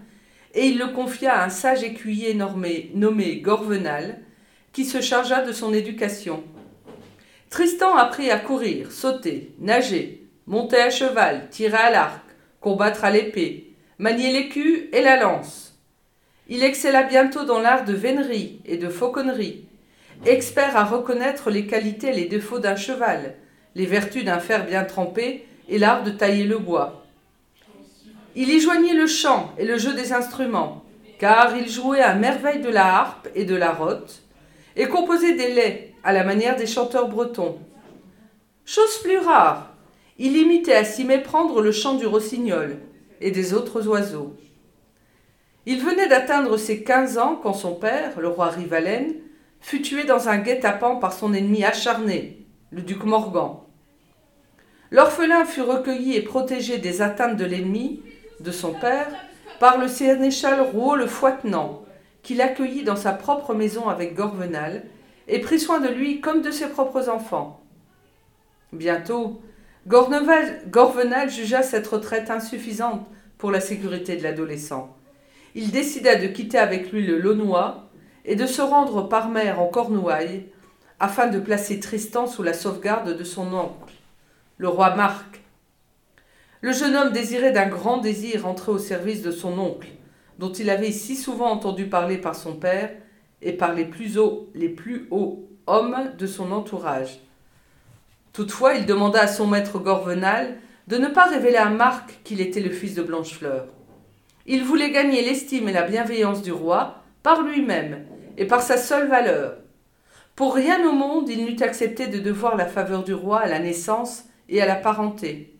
et 0.55 0.67
il 0.67 0.79
le 0.79 0.89
confia 0.89 1.35
à 1.35 1.45
un 1.45 1.49
sage 1.49 1.85
écuyer 1.85 2.35
nommé, 2.35 2.91
nommé 2.95 3.37
Gorvenal, 3.41 4.19
qui 4.73 4.85
se 4.85 5.01
chargea 5.01 5.43
de 5.43 5.53
son 5.53 5.73
éducation. 5.73 6.43
Tristan 7.49 7.97
apprit 7.97 8.31
à 8.31 8.39
courir, 8.39 8.91
sauter, 8.91 9.53
nager, 9.61 10.27
monter 10.47 10.79
à 10.79 10.91
cheval, 10.91 11.49
tirer 11.51 11.77
à 11.77 11.91
l'arc, 11.91 12.25
combattre 12.61 13.05
à 13.05 13.11
l'épée, 13.11 13.75
manier 13.99 14.33
l'écu 14.33 14.89
et 14.93 15.03
la 15.03 15.17
lance. 15.17 15.79
Il 16.49 16.65
excella 16.65 17.05
bientôt 17.05 17.45
dans 17.45 17.61
l'art 17.61 17.85
de 17.85 17.93
vénerie 17.93 18.61
et 18.65 18.79
de 18.79 18.89
fauconnerie, 18.89 19.65
expert 20.27 20.77
à 20.77 20.85
reconnaître 20.85 21.51
les 21.51 21.67
qualités 21.67 22.09
et 22.09 22.15
les 22.15 22.27
défauts 22.27 22.59
d'un 22.59 22.77
cheval, 22.77 23.35
les 23.77 23.87
vertus 23.87 24.25
d'un 24.25 24.41
fer 24.41 24.67
bien 24.67 24.85
trempé 24.85 25.47
et 25.69 25.79
l'art 25.79 26.03
de 26.05 26.11
tailler 26.11 26.45
le 26.45 26.59
bois. 26.59 27.05
Il 28.37 28.51
y 28.51 28.61
joignit 28.61 28.95
le 28.95 29.07
chant 29.07 29.53
et 29.59 29.65
le 29.65 29.79
jeu 29.79 29.95
des 29.95 30.13
instruments, 30.13 30.85
car 31.19 31.57
il 31.57 31.69
jouait 31.69 32.03
à 32.03 32.15
merveille 32.15 32.61
de 32.61 32.69
la 32.69 32.97
harpe 32.97 33.29
et 33.35 33.45
de 33.45 33.55
la 33.55 33.73
rote, 33.73 34.23
et 34.77 34.89
composait 34.89 35.37
des 35.37 35.55
laits 35.55 35.95
à 36.03 36.13
la 36.13 36.25
manière 36.25 36.57
des 36.57 36.67
chanteurs 36.67 37.09
bretons. 37.09 37.59
Chose 38.65 38.99
plus 39.03 39.19
rare, 39.19 39.75
il 40.19 40.37
imitait 40.37 40.75
à 40.75 40.85
s'y 40.85 41.05
méprendre 41.05 41.61
le 41.61 41.73
chant 41.73 41.95
du 41.95 42.07
rossignol 42.07 42.79
et 43.21 43.31
des 43.31 43.55
autres 43.55 43.87
oiseaux. 43.89 44.37
Il 45.67 45.81
venait 45.81 46.09
d'atteindre 46.09 46.57
ses 46.57 46.83
quinze 46.83 47.17
ans 47.19 47.39
quand 47.43 47.55
son 47.55 47.75
père, 47.75 48.21
le 48.21 48.29
roi 48.29 48.49
Rivalène, 48.49 49.15
fut 49.61 49.81
tué 49.81 50.05
dans 50.05 50.29
un 50.29 50.39
guet-apens 50.39 50.97
par 50.97 51.13
son 51.13 51.33
ennemi 51.33 51.65
acharné, 51.65 52.45
le 52.71 52.83
duc 52.83 53.05
Morgan. 53.05 53.64
L'orphelin 54.91 55.45
fut 55.45 55.63
recueilli 55.63 56.17
et 56.17 56.23
protégé 56.23 56.79
des 56.79 57.03
atteintes 57.03 57.37
de 57.37 57.45
l'ennemi, 57.45 58.03
de 58.41 58.51
son 58.51 58.73
père, 58.73 59.09
par 59.59 59.79
le 59.79 59.89
sénéchal 59.89 60.61
Rouault 60.61 60.97
le 60.97 61.07
Foitenant, 61.07 61.85
qui 62.23 62.35
l'accueillit 62.35 62.85
dans 62.85 62.97
sa 62.97 63.13
propre 63.13 63.55
maison 63.55 63.89
avec 63.89 64.15
Gorvenal 64.15 64.85
et 65.29 65.41
prit 65.41 65.61
soin 65.61 65.81
de 65.81 65.89
lui 65.89 66.21
comme 66.21 66.43
de 66.43 66.51
ses 66.51 66.69
propres 66.69 67.09
enfants. 67.09 67.63
Bientôt, 68.73 69.41
Gorvenal 69.87 71.31
jugea 71.31 71.63
cette 71.63 71.87
retraite 71.87 72.31
insuffisante 72.31 73.07
pour 73.39 73.51
la 73.51 73.61
sécurité 73.61 74.17
de 74.17 74.23
l'adolescent. 74.23 74.97
Il 75.55 75.71
décida 75.71 76.17
de 76.17 76.27
quitter 76.27 76.59
avec 76.59 76.91
lui 76.91 77.07
le 77.07 77.19
Launois 77.19 77.91
et 78.25 78.37
de 78.37 78.47
se 78.47 78.63
rendre 78.63 79.03
par 79.03 79.29
mer 79.29 79.61
en 79.61 79.67
Cornouailles 79.67 80.47
afin 80.99 81.27
de 81.27 81.39
placer 81.39 81.81
Tristan 81.81 82.27
sous 82.27 82.43
la 82.43 82.55
sauvegarde 82.55 83.17
de 83.17 83.25
son 83.25 83.53
oncle, 83.53 83.93
le 84.57 84.69
roi 84.69 84.95
Marc. 84.95 85.43
Le 86.61 86.73
jeune 86.73 86.97
homme 86.97 87.13
désirait 87.13 87.53
d'un 87.53 87.69
grand 87.69 87.99
désir 87.99 88.47
entrer 88.47 88.73
au 88.73 88.79
service 88.79 89.23
de 89.23 89.31
son 89.31 89.59
oncle, 89.59 89.89
dont 90.39 90.53
il 90.53 90.71
avait 90.71 90.93
si 90.93 91.17
souvent 91.17 91.51
entendu 91.51 91.87
parler 91.87 92.19
par 92.19 92.35
son 92.35 92.55
père 92.55 92.91
et 93.43 93.53
par 93.53 93.75
les 93.75 93.85
plus 93.85 94.19
hauts, 94.19 95.49
hommes 95.67 96.13
de 96.17 96.27
son 96.27 96.53
entourage. 96.53 97.21
Toutefois, 98.33 98.75
il 98.75 98.87
demanda 98.87 99.21
à 99.21 99.27
son 99.27 99.47
maître 99.47 99.79
Gorvenal 99.79 100.57
de 100.89 100.99
ne 100.99 101.09
pas 101.09 101.25
révéler 101.25 101.57
à 101.57 101.71
Marc 101.71 102.21
qu'il 102.25 102.41
était 102.41 102.61
le 102.61 102.71
fils 102.71 102.95
de 102.95 103.03
Blanchefleur. 103.03 103.67
Il 104.47 104.65
voulait 104.65 104.91
gagner 104.91 105.23
l'estime 105.23 105.69
et 105.69 105.73
la 105.73 105.83
bienveillance 105.83 106.43
du 106.43 106.53
roi 106.53 107.03
par 107.23 107.43
lui-même 107.43 108.05
et 108.37 108.47
par 108.47 108.61
sa 108.61 108.77
seule 108.77 109.09
valeur. 109.09 109.57
Pour 110.37 110.55
rien 110.55 110.87
au 110.87 110.93
monde 110.93 111.29
il 111.29 111.45
n'eût 111.45 111.63
accepté 111.63 112.09
de 112.09 112.19
devoir 112.19 112.57
la 112.57 112.67
faveur 112.67 113.05
du 113.05 113.15
roi 113.15 113.41
à 113.41 113.49
la 113.49 113.61
naissance 113.61 114.25
et 114.49 114.61
à 114.61 114.67
la 114.67 114.77
parenté. 114.77 115.57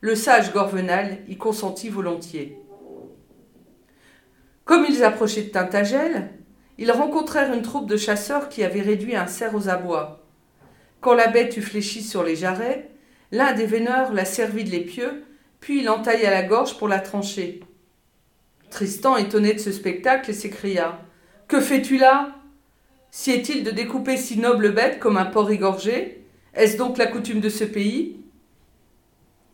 Le 0.00 0.14
sage 0.14 0.52
Gorvenal 0.52 1.18
y 1.28 1.36
consentit 1.36 1.88
volontiers. 1.88 2.58
Comme 4.64 4.86
ils 4.88 5.04
approchaient 5.04 5.42
de 5.42 5.50
Tintagel, 5.50 6.30
ils 6.78 6.90
rencontrèrent 6.90 7.52
une 7.52 7.62
troupe 7.62 7.88
de 7.88 7.96
chasseurs 7.96 8.48
qui 8.48 8.64
avait 8.64 8.80
réduit 8.80 9.16
un 9.16 9.26
cerf 9.26 9.54
aux 9.54 9.68
abois. 9.68 10.26
Quand 11.00 11.14
la 11.14 11.28
bête 11.28 11.56
eut 11.56 11.62
fléchi 11.62 12.02
sur 12.02 12.22
les 12.22 12.36
jarrets, 12.36 12.90
l'un 13.30 13.52
des 13.52 13.66
veneurs 13.66 14.12
la 14.12 14.24
servit 14.24 14.64
de 14.64 14.70
l'épieu, 14.70 15.24
puis 15.60 15.80
il 15.80 15.88
entailla 15.90 16.30
la 16.30 16.42
gorge 16.42 16.78
pour 16.78 16.88
la 16.88 17.00
trancher. 17.00 17.60
Tristan, 18.70 19.16
étonné 19.16 19.52
de 19.52 19.58
ce 19.58 19.70
spectacle, 19.70 20.32
s'écria 20.32 20.98
Que 21.48 21.60
fais-tu 21.60 21.98
là? 21.98 22.36
Si 23.10 23.30
est-il 23.30 23.62
de 23.62 23.70
découper 23.70 24.16
si 24.16 24.38
noble 24.38 24.72
bête 24.72 24.98
comme 24.98 25.18
un 25.18 25.26
porc 25.26 25.50
égorgé? 25.50 26.21
Est-ce 26.54 26.76
donc 26.76 26.98
la 26.98 27.06
coutume 27.06 27.40
de 27.40 27.48
ce 27.48 27.64
pays? 27.64 28.16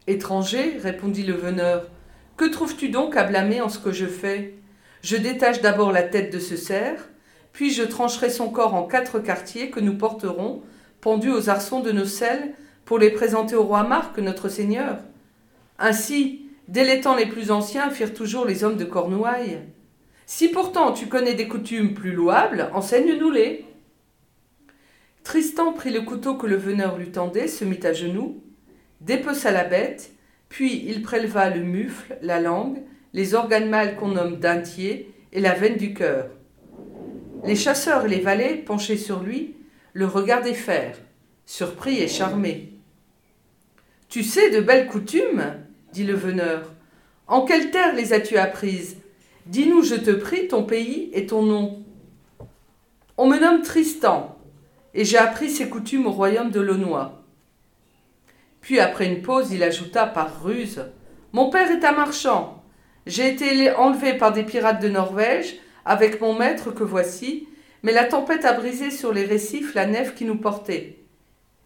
Étranger, 0.09 0.79
répondit 0.83 1.23
le 1.23 1.35
veneur, 1.35 1.89
que 2.37 2.45
trouves-tu 2.45 2.89
donc 2.89 3.17
à 3.17 3.25
blâmer 3.25 3.61
en 3.61 3.69
ce 3.69 3.79
que 3.79 3.93
je 3.93 4.07
fais? 4.07 4.55
Je 5.03 5.17
détache 5.17 5.61
d'abord 5.61 5.93
la 5.93 6.03
tête 6.03 6.33
de 6.33 6.41
ce 6.41 6.57
cerf, 6.57 7.09
puis 7.53 7.71
je 7.71 7.85
trancherai 7.85 8.31
son 8.31 8.51
corps 8.51 8.75
en 8.75 8.83
quatre 8.83 9.21
quartiers 9.21 9.71
que 9.71 9.79
nous 9.79 9.97
porterons, 9.97 10.63
pendus 11.01 11.31
aux 11.31 11.49
arçons 11.49 11.81
de 11.81 11.93
nos 11.93 12.05
selles, 12.05 12.55
pour 12.85 12.99
les 12.99 13.11
présenter 13.11 13.55
au 13.55 13.63
roi 13.63 13.85
Marc, 13.85 14.19
notre 14.19 14.49
Seigneur. 14.49 14.99
Ainsi, 15.79 16.47
dès 16.67 16.85
les 16.85 17.01
temps 17.01 17.15
les 17.15 17.27
plus 17.27 17.53
anciens, 17.53 17.91
firent 17.91 18.15
toujours 18.15 18.45
les 18.45 18.65
hommes 18.65 18.77
de 18.77 18.85
Cornouailles. 18.85 19.61
Si 20.27 20.49
pourtant 20.49 20.93
tu 20.93 21.07
connais 21.07 21.35
des 21.35 21.47
coutumes 21.47 21.95
plus 21.95 22.13
louables, 22.13 22.71
enseigne-nous-les. 22.75 23.65
Tristan 25.29 25.75
prit 25.75 25.91
le 25.91 26.01
couteau 26.01 26.37
que 26.37 26.47
le 26.47 26.57
veneur 26.57 26.97
lui 26.97 27.11
tendait, 27.11 27.49
se 27.49 27.63
mit 27.63 27.85
à 27.85 27.93
genoux, 27.93 28.43
dépeça 29.03 29.51
la 29.51 29.65
bête, 29.65 30.13
puis 30.49 30.87
il 30.87 31.03
préleva 31.03 31.51
le 31.51 31.63
mufle, 31.63 32.17
la 32.23 32.41
langue, 32.41 32.79
les 33.13 33.35
organes 33.35 33.69
mâles 33.69 33.97
qu'on 33.97 34.09
nomme 34.09 34.39
dentiers 34.39 35.13
et 35.35 35.41
la 35.43 35.53
veine 35.53 35.77
du 35.77 35.93
cœur. 35.93 36.31
Les 37.45 37.57
chasseurs 37.57 38.07
et 38.07 38.09
les 38.09 38.21
valets, 38.21 38.55
penchés 38.55 38.97
sur 38.97 39.23
lui, 39.23 39.55
le 39.93 40.07
regardaient 40.07 40.55
faire, 40.55 40.97
surpris 41.45 41.99
et 41.99 42.09
charmés. 42.09 42.73
Tu 44.09 44.23
sais 44.23 44.49
de 44.49 44.63
belles 44.63 44.87
coutumes 44.87 45.57
dit 45.93 46.05
le 46.05 46.15
veneur. 46.15 46.73
En 47.27 47.43
quelle 47.43 47.71
terre 47.71 47.95
les 47.95 48.15
as-tu 48.15 48.39
apprises? 48.39 48.97
Dis-nous, 49.45 49.83
je 49.83 49.97
te 49.97 50.11
prie, 50.11 50.49
ton 50.49 50.63
pays 50.63 51.11
et 51.13 51.27
ton 51.27 51.43
nom. 51.43 51.85
On 53.19 53.29
me 53.29 53.39
nomme 53.39 53.61
Tristan, 53.61 54.38
et 54.99 55.05
j'ai 55.05 55.17
appris 55.17 55.49
ces 55.49 55.69
coutumes 55.69 56.09
au 56.09 56.11
royaume 56.11 56.51
de 56.51 56.59
Launois. 56.59 57.23
Puis, 58.61 58.81
après 58.81 59.07
une 59.07 59.23
pause, 59.23 59.53
il 59.53 59.63
ajouta 59.63 60.07
par 60.07 60.43
ruse 60.43 60.87
Mon 61.33 61.51
père 61.51 61.71
est 61.71 61.85
un 61.85 61.93
marchand. 61.93 62.65
J'ai 63.07 63.29
été 63.29 63.71
enlevé 63.71 64.15
par 64.15 64.33
des 64.33 64.43
pirates 64.43 64.83
de 64.83 64.89
Norvège 64.89 65.55
avec 65.85 66.21
mon 66.21 66.37
maître 66.37 66.73
que 66.73 66.83
voici, 66.83 67.47
mais 67.85 67.93
la 67.93 68.07
tempête 68.07 68.45
a 68.45 68.55
brisé 68.55 68.91
sur 68.91 69.13
les 69.13 69.25
récifs 69.25 69.73
la 69.77 69.87
nef 69.87 70.17
qui 70.17 70.25
nous 70.25 70.37
portait. 70.37 70.99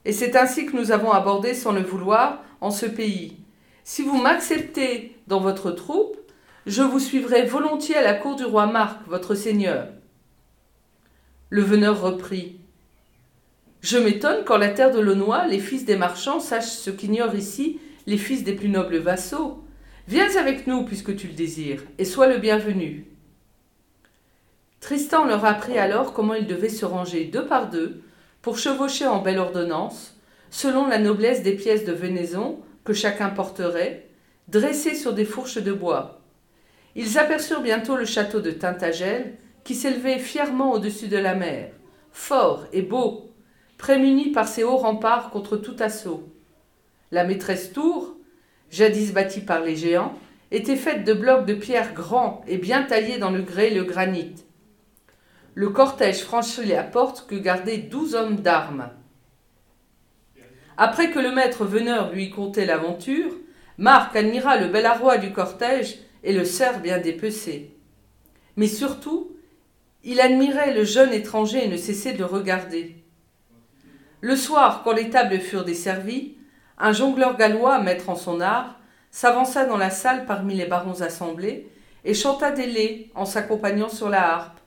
Et 0.05 0.13
c'est 0.13 0.37
ainsi 0.37 0.67
que 0.67 0.77
nous 0.77 0.93
avons 0.93 1.13
abordé 1.13 1.55
sans 1.55 1.73
le 1.73 1.81
vouloir 1.81 2.45
en 2.61 2.71
ce 2.71 2.85
pays. 2.85 3.39
Si 3.83 4.03
vous 4.03 4.21
m'acceptez 4.21 5.17
dans 5.27 5.41
votre 5.41 5.71
troupe, 5.71 6.19
je 6.67 6.83
vous 6.83 7.01
suivrai 7.01 7.47
volontiers 7.47 7.97
à 7.97 8.03
la 8.03 8.13
cour 8.13 8.37
du 8.37 8.45
roi 8.45 8.67
Marc, 8.67 9.01
votre 9.09 9.35
seigneur. 9.35 9.89
Le 11.49 11.63
veneur 11.63 11.99
reprit. 11.99 12.62
Je 13.83 13.99
m'étonne 13.99 14.45
qu'en 14.45 14.59
la 14.59 14.69
terre 14.69 14.93
de 14.93 15.01
l'Aunois, 15.01 15.47
les 15.49 15.59
fils 15.59 15.85
des 15.85 15.97
marchands 15.97 16.39
sachent 16.39 16.67
ce 16.67 16.91
qu'ignorent 16.91 17.35
ici 17.35 17.81
les 18.07 18.17
fils 18.17 18.45
des 18.45 18.55
plus 18.55 18.69
nobles 18.69 18.99
vassaux. 18.99 19.65
Viens 20.07 20.37
avec 20.37 20.69
nous 20.69 20.85
puisque 20.85 21.17
tu 21.17 21.27
le 21.27 21.33
désires, 21.33 21.83
et 21.99 22.05
sois 22.05 22.29
le 22.29 22.39
bienvenu. 22.39 23.07
Tristan 24.81 25.25
leur 25.25 25.45
apprit 25.45 25.79
alors 25.79 26.13
comment 26.13 26.35
ils 26.35 26.47
devaient 26.47 26.69
se 26.69 26.85
ranger 26.85 27.25
deux 27.25 27.45
par 27.45 27.71
deux 27.71 28.03
pour 28.41 28.57
chevaucher 28.57 29.07
en 29.07 29.21
belle 29.21 29.39
ordonnance, 29.39 30.17
selon 30.51 30.87
la 30.87 30.99
noblesse 30.99 31.43
des 31.43 31.55
pièces 31.55 31.85
de 31.85 31.93
venaison 31.93 32.61
que 32.85 32.93
chacun 32.93 33.31
porterait, 33.31 34.09
dressées 34.47 34.95
sur 34.95 35.13
des 35.13 35.25
fourches 35.25 35.63
de 35.63 35.73
bois. 35.73 36.21
Ils 36.95 37.19
aperçurent 37.19 37.63
bientôt 37.63 37.97
le 37.97 38.05
château 38.05 38.41
de 38.41 38.51
Tintagel, 38.53 39.35
qui 39.65 39.75
s'élevait 39.75 40.19
fièrement 40.19 40.73
au-dessus 40.73 41.09
de 41.09 41.17
la 41.17 41.35
mer, 41.35 41.73
fort 42.13 42.67
et 42.73 42.83
beau, 42.83 43.32
prémuni 43.83 44.31
par 44.31 44.47
ses 44.47 44.63
hauts 44.63 44.77
remparts 44.77 45.31
contre 45.31 45.57
tout 45.57 45.75
assaut. 45.81 46.33
La 47.11 47.25
maîtresse 47.25 47.73
tour, 47.73 48.15
jadis 48.71 49.13
bâtie 49.13 49.41
par 49.41 49.59
les 49.59 49.75
géants, 49.75 50.15
était 50.53 50.77
faite 50.77 51.03
de 51.03 51.13
blocs 51.13 51.47
de 51.47 51.55
pierre 51.55 51.93
grands 51.93 52.45
et 52.47 52.59
bien 52.59 52.85
taillés 52.85 53.19
dans 53.19 53.33
le 53.33 53.43
grès 53.43 53.73
et 53.73 53.75
le 53.75 53.83
granit, 53.83 54.37
le 55.55 55.71
cortège 55.71 56.23
franchit 56.23 56.65
la 56.65 56.85
porte 56.85 57.27
que 57.27 57.35
gardaient 57.35 57.79
douze 57.79 58.15
hommes 58.15 58.37
d'armes. 58.37 58.89
Après 60.77 61.11
que 61.11 61.19
le 61.19 61.33
maître 61.33 61.65
veneur 61.65 62.13
lui 62.13 62.31
contait 62.31 62.67
l'aventure, 62.67 63.33
Marc 63.79 64.15
admira 64.15 64.59
le 64.59 64.69
bel 64.69 64.87
arroi 64.87 65.19
du 65.19 65.33
cortège 65.33 65.99
et 66.23 66.33
le 66.33 66.45
cerf 66.45 66.81
bien 66.83 66.99
dépecé. 66.99 67.75
Mais 68.55 68.69
surtout, 68.69 69.37
il 70.05 70.21
admirait 70.21 70.73
le 70.73 70.85
jeune 70.85 71.13
étranger 71.13 71.65
et 71.65 71.69
ne 71.69 71.77
cessait 71.77 72.13
de 72.13 72.23
regarder. 72.23 73.02
Le 74.23 74.37
soir, 74.37 74.83
quand 74.85 74.93
les 74.93 75.11
tables 75.11 75.41
furent 75.41 75.65
desservies, 75.65 76.37
un 76.79 76.93
jongleur 76.93 77.37
gallois, 77.37 77.81
maître 77.81 78.09
en 78.09 78.15
son 78.15 78.41
art, 78.41 78.79
s'avança 79.11 79.65
dans 79.65 79.77
la 79.77 79.91
salle 79.91 80.27
parmi 80.27 80.55
les 80.55 80.67
barons 80.67 81.03
assemblés 81.03 81.69
et 82.05 82.15
chanta 82.15 82.53
des 82.53 82.67
laits 82.67 83.11
en 83.17 83.27
s'accompagnant 83.27 83.89
sur 83.89 84.09
la 84.09 84.33
harpe. 84.33 84.61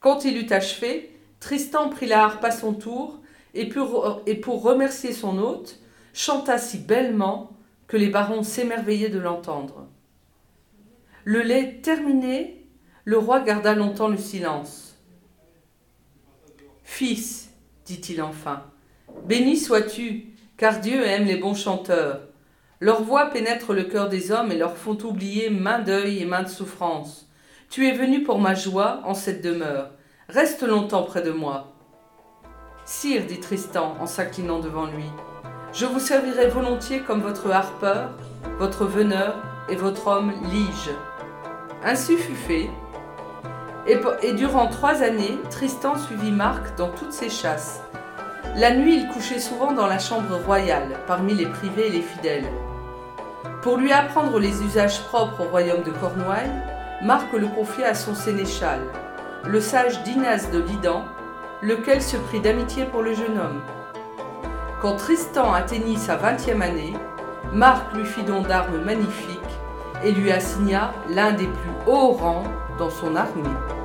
Quand 0.00 0.24
il 0.24 0.36
eut 0.36 0.52
achevé, 0.52 1.16
Tristan 1.38 1.90
prit 1.90 2.06
la 2.06 2.24
harpe 2.24 2.44
à 2.44 2.50
son 2.50 2.74
tour 2.74 3.20
et 3.54 3.66
pour, 3.68 4.62
remercier 4.62 5.12
son 5.12 5.38
hôte, 5.38 5.78
chanta 6.12 6.58
si 6.58 6.78
bellement 6.78 7.56
que 7.86 7.96
les 7.96 8.08
barons 8.08 8.42
s'émerveillaient 8.42 9.08
de 9.10 9.20
l'entendre. 9.20 9.86
Le 11.22 11.42
lait 11.42 11.80
terminé, 11.82 12.66
le 13.04 13.16
roi 13.16 13.40
garda 13.40 13.74
longtemps 13.74 14.08
le 14.08 14.16
silence. 14.16 14.96
Fils, 16.82 17.47
dit-il 17.88 18.20
enfin, 18.20 18.62
béni 19.24 19.56
sois-tu, 19.56 20.34
car 20.58 20.80
Dieu 20.80 21.04
aime 21.04 21.24
les 21.24 21.36
bons 21.36 21.54
chanteurs. 21.54 22.20
Leurs 22.80 23.02
voix 23.02 23.30
pénètrent 23.30 23.72
le 23.72 23.84
cœur 23.84 24.08
des 24.08 24.30
hommes 24.30 24.52
et 24.52 24.58
leur 24.58 24.76
font 24.76 24.98
oublier 25.02 25.48
main 25.48 25.78
deuil 25.78 26.20
et 26.20 26.26
main 26.26 26.42
de 26.42 26.48
souffrance. 26.48 27.26
Tu 27.70 27.88
es 27.88 27.92
venu 27.92 28.22
pour 28.22 28.40
ma 28.40 28.54
joie 28.54 29.00
en 29.04 29.14
cette 29.14 29.42
demeure. 29.42 29.90
Reste 30.28 30.62
longtemps 30.62 31.02
près 31.02 31.22
de 31.22 31.30
moi. 31.30 31.72
Sire, 32.84 33.24
dit 33.26 33.40
Tristan 33.40 33.96
en 34.00 34.06
s'inclinant 34.06 34.60
devant 34.60 34.86
lui, 34.86 35.04
je 35.72 35.86
vous 35.86 36.00
servirai 36.00 36.48
volontiers 36.48 37.00
comme 37.00 37.20
votre 37.20 37.50
harpeur, 37.50 38.10
votre 38.58 38.84
veneur 38.84 39.36
et 39.70 39.76
votre 39.76 40.06
homme 40.06 40.32
lige. 40.50 40.90
Ainsi 41.84 42.16
fut 42.16 42.34
fait, 42.34 42.70
et, 43.88 44.32
durant 44.32 44.66
trois 44.66 45.02
années, 45.02 45.38
Tristan 45.50 45.96
suivit 45.96 46.30
Marc 46.30 46.76
dans 46.76 46.88
toutes 46.88 47.12
ses 47.12 47.30
chasses. 47.30 47.80
La 48.56 48.74
nuit, 48.74 48.96
il 48.96 49.08
couchait 49.08 49.38
souvent 49.38 49.72
dans 49.72 49.86
la 49.86 49.98
chambre 49.98 50.36
royale, 50.44 50.98
parmi 51.06 51.34
les 51.34 51.46
privés 51.46 51.86
et 51.86 51.90
les 51.90 52.02
fidèles. 52.02 52.48
Pour 53.62 53.76
lui 53.76 53.92
apprendre 53.92 54.38
les 54.38 54.62
usages 54.62 55.02
propres 55.04 55.42
au 55.42 55.48
royaume 55.48 55.82
de 55.82 55.90
Cornouailles, 55.90 56.50
Marc 57.02 57.32
le 57.32 57.46
confia 57.46 57.88
à 57.88 57.94
son 57.94 58.14
sénéchal, 58.14 58.80
le 59.44 59.60
sage 59.60 60.02
Dinas 60.02 60.48
de 60.52 60.58
Lidan, 60.58 61.04
lequel 61.62 62.02
se 62.02 62.16
prit 62.16 62.40
d'amitié 62.40 62.84
pour 62.84 63.02
le 63.02 63.14
jeune 63.14 63.38
homme. 63.38 63.62
Quand 64.82 64.96
Tristan 64.96 65.52
atteignit 65.52 65.98
sa 65.98 66.16
vingtième 66.16 66.62
année, 66.62 66.94
Marc 67.52 67.94
lui 67.94 68.04
fit 68.04 68.22
don 68.22 68.42
d'armes 68.42 68.84
magnifiques 68.84 69.38
et 70.04 70.12
lui 70.12 70.30
assigna 70.30 70.92
l'un 71.08 71.32
des 71.32 71.46
plus 71.46 71.72
hauts 71.86 72.12
rangs 72.12 72.44
dans 72.78 72.90
son 72.90 73.16
armée. 73.16 73.77